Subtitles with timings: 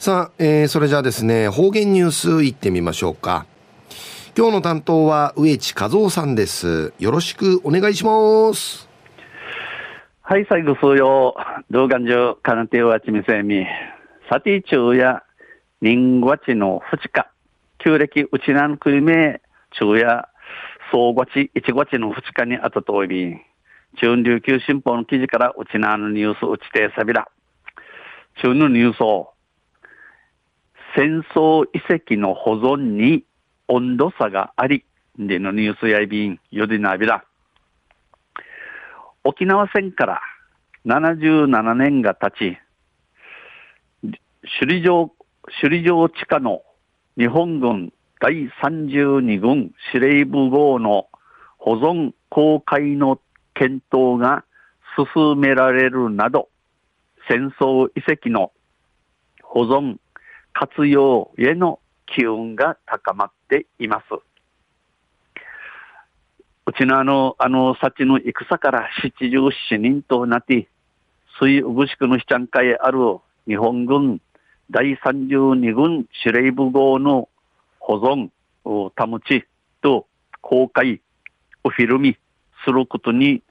[0.00, 3.44] さあ、えー、それじゃあですね、方言ニュースいってみましょうか。
[4.34, 6.94] 今日の担当は植地和夫さんです。
[6.98, 8.88] よろしくお願いします。
[10.22, 11.36] はい、最後数曜、
[11.70, 13.66] 動画上、かなてはちみせみ。
[14.30, 15.22] さて、昼夜、
[15.82, 17.30] 人月の二日、
[17.84, 19.42] 旧暦うちなんくりめ、
[19.72, 20.30] 昼夜、
[20.90, 23.40] 総月、一月の二日にあたといびん。
[24.00, 27.28] 中琉球新報の記事からうちなのニュースうちてさびら。
[28.40, 29.34] 中のニュースを、
[30.96, 33.24] 戦争遺跡の保存に
[33.68, 34.84] 温度差があり、
[35.18, 37.24] でのニュースやいびん、よりなびら。
[39.22, 40.20] 沖縄戦から
[40.86, 42.58] 77年が経ち、
[44.58, 45.12] 首里城、
[45.60, 46.62] 首里城地下の
[47.16, 51.08] 日本軍第32軍司令部号の
[51.58, 53.20] 保存公開の
[53.54, 54.44] 検討が
[55.14, 56.48] 進められるなど、
[57.28, 58.52] 戦争遺跡の
[59.42, 59.98] 保存
[60.52, 64.04] 活用への機運が高まっています。
[66.66, 69.38] うちのあの、あの、幸の戦から七十
[69.68, 70.68] 七人となって、
[71.40, 72.98] 水うぐしくのしちゃんかへある
[73.46, 74.20] 日本軍
[74.70, 77.28] 第32軍司令部号の
[77.78, 78.30] 保存
[78.64, 79.44] を、保ち
[79.82, 80.06] と
[80.40, 81.00] 公開、
[81.64, 82.16] おフィルミ
[82.64, 83.42] することに、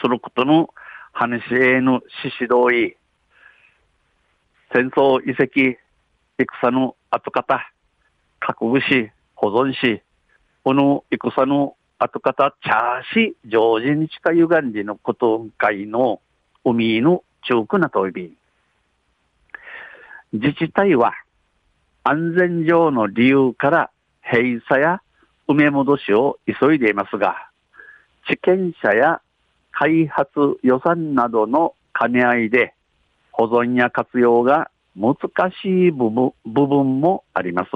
[0.00, 0.70] することの
[1.12, 2.96] 話への指示同意、
[4.72, 5.78] 戦争遺跡
[6.60, 7.60] 戦の後方、
[8.40, 10.02] 覚悟し、保存し、
[10.64, 16.20] この戦の後方、チャーシ、常時に近ゆがんじのこと会の
[16.64, 18.32] 海の中区なといび。
[20.32, 21.12] 自治体は
[22.04, 23.90] 安全上の理由から
[24.22, 25.02] 閉鎖や
[25.46, 27.48] 埋め戻しを急いでいますが、
[28.26, 29.20] 地権者や
[29.70, 30.30] 開発
[30.62, 32.74] 予算などの兼ね合いで
[33.30, 35.16] 保存や活用が難
[35.62, 37.70] しい部分部分もあります。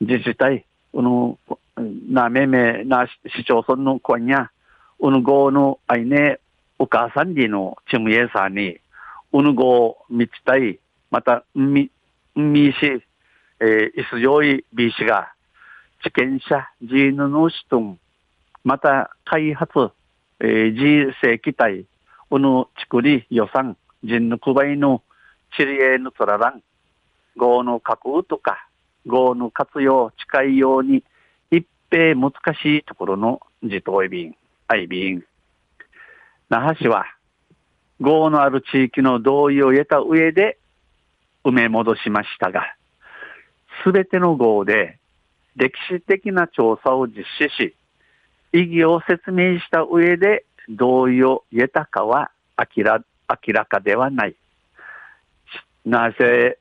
[0.00, 1.38] 自治体、うぬ、
[2.08, 4.50] なめめな市町村の子や、
[5.00, 6.40] うぬごのあいね、
[6.78, 8.78] お母さんりのちむえさんに、
[9.32, 10.78] うぬごみちたい、
[11.10, 11.90] また、み、
[12.34, 13.02] みし、
[13.60, 15.32] えー、いすよいびしが、
[16.02, 17.98] 地権者、ジーヌのしとん、
[18.64, 19.90] また、開発、
[20.40, 21.84] えー、自正規体、
[22.30, 25.02] うぬ、ちくり予算、人のくばいの、
[25.56, 26.62] チリエのトララン、
[27.36, 28.66] 号の架空とか、
[29.06, 31.04] 号の活用近いように、
[31.50, 34.34] 一平難しいところの自動便、
[34.66, 35.24] 愛便。
[36.50, 37.06] 那覇市は、
[38.00, 40.58] 号のある地域の同意を得た上で
[41.44, 42.74] 埋め戻しましたが、
[43.84, 44.98] すべての号で
[45.54, 47.74] 歴史的な調査を実施し、
[48.52, 54.34] 意義を説明した上で同意を得たかは明ら明らかではない。
[55.84, 56.58] なぜ、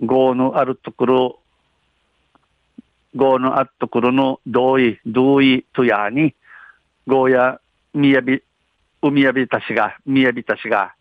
[0.00, 1.38] 業のあるところ、
[3.14, 6.34] 業のあるところの同意、同意とやに、
[7.08, 7.60] 業や
[7.92, 8.42] みやび、
[9.02, 10.94] 海やびたしが、みやびたしが、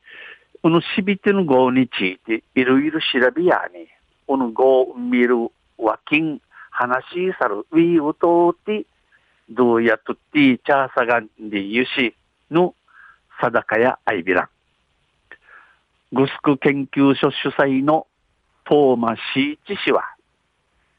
[0.63, 3.87] このしびての業について、いろいろ調べやに、
[4.25, 5.35] この業を見る
[5.77, 6.41] わきん、
[6.71, 8.85] 話しさる、ウィーウトーティ、
[9.49, 12.15] どうやとってチャーサガンでゆし
[12.49, 12.73] の、
[13.39, 14.54] 定かやアイビラン。
[16.15, 18.07] グスク研究所主催の
[18.63, 20.01] トーマ・シーチ氏は、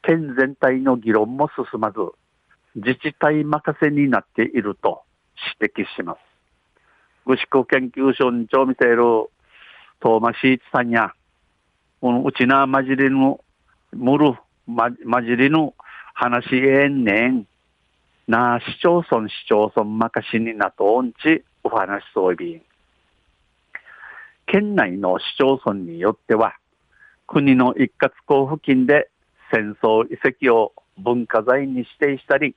[0.03, 1.97] 県全体の議論も進まず、
[2.75, 5.01] 自治体任せになっていると
[5.59, 6.19] 指摘します。
[7.25, 8.97] グスク研究所に長見ている
[10.01, 11.11] トーマ・シーチさんや、
[12.03, 13.39] うちなまじりの、
[13.93, 14.35] むる
[14.67, 14.91] ま
[15.23, 15.73] じりの
[16.13, 17.47] 話えんねん、
[18.27, 22.66] な市町村市町村任しになとんちお話そういびん。
[24.47, 26.55] 県内の市町村によっては、
[27.27, 29.09] 国の一括交付金で
[29.51, 32.55] 戦争遺跡を文化財に指定したり、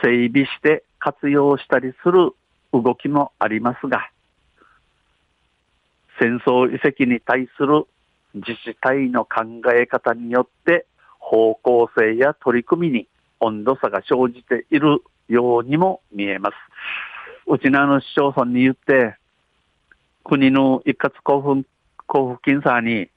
[0.00, 2.30] 整備して活用したりする
[2.72, 4.10] 動きもありますが、
[6.20, 7.84] 戦争遺跡に対する
[8.34, 9.44] 自治体の考
[9.74, 10.86] え方によって
[11.18, 13.08] 方向性や取り組みに
[13.40, 16.54] 温度差が生じているようにも見えます。
[17.46, 19.16] うちのあの市町村に言って、
[20.28, 21.68] 国の一括交付
[22.06, 23.08] 交付金さに、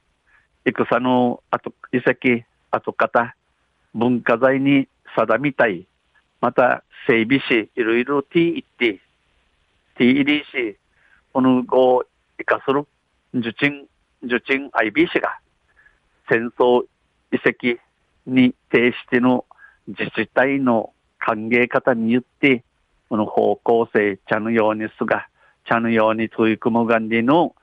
[0.64, 3.34] 戦の後遺跡、後方、
[3.92, 5.86] 文化財に定みたい、
[6.40, 8.98] また整備し、いろいろ T って、
[9.98, 10.76] TEDC、
[11.34, 12.04] この後を
[12.38, 12.86] 生かする
[13.34, 13.86] 受賃、
[14.22, 15.38] 受賃 IBC が、
[16.30, 16.86] 戦争
[17.30, 17.78] 遺跡
[18.26, 19.44] に呈しての
[19.86, 22.64] 自治体の歓迎方によって、
[23.10, 25.28] この方向性、茶のようにすが、
[25.68, 27.54] 茶のように取り組むがんでの、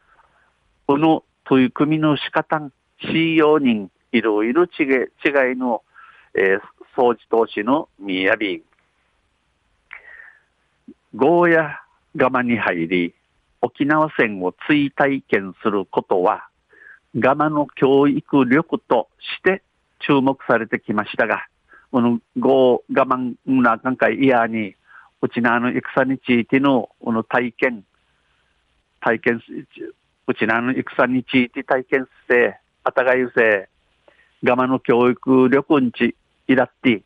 [0.88, 2.62] この取り組みの仕方、
[3.02, 4.86] しよう人、いろいろ違い、
[5.24, 5.84] 違いの、
[6.34, 6.60] えー、
[6.98, 8.64] 掃除投資のみやび、
[11.16, 11.82] ゴーヤ
[12.16, 13.16] ガマに入り、
[13.62, 16.48] 沖縄戦を追体験することは、
[17.18, 19.64] ガマの教育力として
[20.00, 21.48] 注目されてきましたが、
[21.92, 24.76] このゴーガマンなんかいやに、
[25.22, 27.84] うちなの戦についてのこの体験、
[29.02, 29.42] 体験、
[30.28, 33.70] うちなの戦について体験して、あたがゆせ、
[34.44, 36.16] ガマの教育力んち、
[36.48, 37.02] いらって、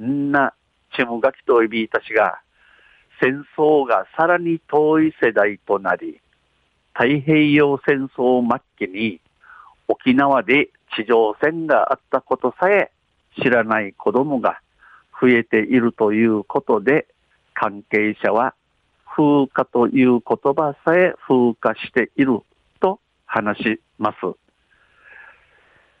[0.00, 0.54] んな、
[0.96, 2.40] ちむがきといびいたちが、
[3.20, 6.20] 戦争がさらに遠い世代となり、
[6.94, 8.42] 太平洋戦争
[8.78, 9.20] 末期に
[9.86, 12.90] 沖縄で地上戦があったことさえ
[13.40, 14.60] 知らない子供が
[15.20, 17.06] 増えているということで、
[17.54, 18.54] 関係者は
[19.18, 22.38] 風化という言葉さえ風化している
[22.78, 24.16] と話します。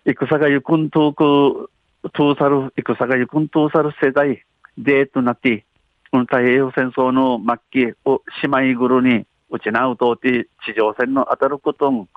[0.04, 1.68] 戦がゆくんとく、
[2.12, 4.44] とさる、戦がゆくんとさる世代
[4.78, 5.66] でとなって、
[6.12, 7.40] この太平洋戦争の
[7.72, 12.08] 末期を姉妹ぐるにうちなうとうて地上戦の当たることん、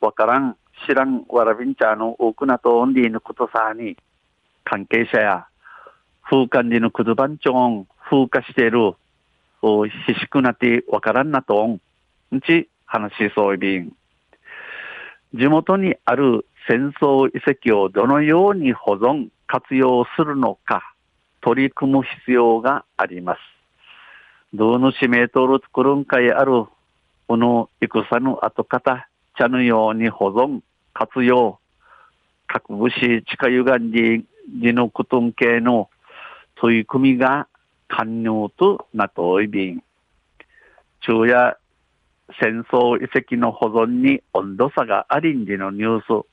[0.00, 0.56] わからん、
[0.88, 3.98] 知らん、わらびんちゃの多くなとオンリーのことさに、
[4.64, 5.46] 関係者や
[6.22, 8.94] 風管理のくず番長ん、風化している、
[9.62, 11.80] おひしくなってわからんなとん、
[12.34, 13.92] んち話しそういびん。
[15.34, 20.94] 地元にある戦争遺跡をどのように保存、活用するのか、
[21.40, 23.38] 取り組む必要があります。
[24.52, 26.64] どの使命とる作るんかいある、
[27.28, 29.06] この戦の後方、
[29.38, 30.60] 茶のように保存、
[30.92, 31.58] 活用、
[32.46, 34.24] 各武士、地下ゆがんじ、
[34.60, 35.88] じのくとん系の
[36.56, 37.46] 取り組みが
[37.90, 39.82] 関入となといびん。
[41.00, 41.58] 昼夜
[42.40, 46.26] 戦争遺跡の保存に温度差がありんじのニュース、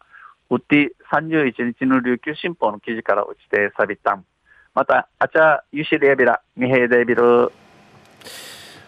[0.49, 4.25] うって31日の琉球新報の記事から落ちてさびたん。
[4.73, 7.51] また、あちゃ、ゆしりやびら、みへいでびる。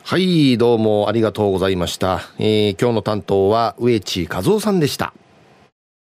[0.04, 2.22] はい、どうもありがとうございました。
[2.38, 5.14] えー、今日の担当は植地和夫さんでした。